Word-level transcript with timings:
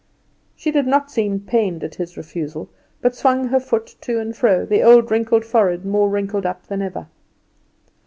She 0.55 0.71
did 0.71 0.87
not 0.87 1.11
seem 1.11 1.41
pained 1.41 1.83
at 1.83 1.93
his 1.93 2.17
refusal, 2.17 2.71
but 3.03 3.13
swung 3.15 3.49
her 3.49 3.59
foot 3.59 3.93
to 4.01 4.17
and 4.19 4.35
fro, 4.35 4.65
the 4.65 4.77
little 4.79 4.93
old 4.95 5.11
wrinkled 5.11 5.45
forehead 5.45 5.85
more 5.85 6.09
wrinkled 6.09 6.43
up 6.47 6.65
than 6.65 6.81
ever. 6.81 7.05